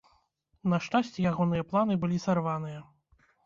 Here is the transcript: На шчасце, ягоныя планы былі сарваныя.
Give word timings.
На 0.73 0.79
шчасце, 0.85 1.19
ягоныя 1.33 1.67
планы 1.75 2.01
былі 2.07 2.17
сарваныя. 2.27 2.79